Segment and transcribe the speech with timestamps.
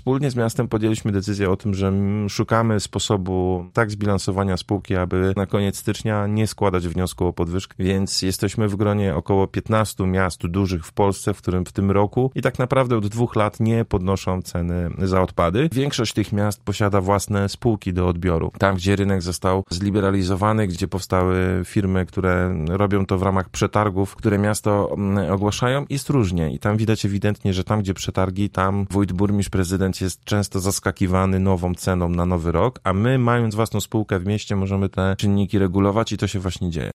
[0.00, 1.92] wspólnie z miastem podjęliśmy decyzję o tym, że
[2.28, 8.22] szukamy sposobu tak zbilansowania spółki, aby na koniec stycznia nie składać wniosku o podwyżkę, więc
[8.22, 12.42] jesteśmy w gronie około 15 miast dużych w Polsce, w którym w tym roku i
[12.42, 15.68] tak naprawdę od dwóch lat nie podnoszą ceny za odpady.
[15.72, 18.52] Większość tych miast posiada własne spółki do odbioru.
[18.58, 24.38] Tam, gdzie rynek został zliberalizowany, gdzie powstały firmy, które robią to w ramach przetargów, które
[24.38, 29.12] miasto mm, ogłaszają, jest różnie i tam widać ewidentnie, że tam, gdzie przetargi, tam wójt,
[29.12, 34.18] burmistrz, prezydent jest często zaskakiwany nową ceną na nowy rok, a my, mając własną spółkę
[34.18, 36.88] w mieście, możemy te czynniki regulować i to się właśnie dzieje.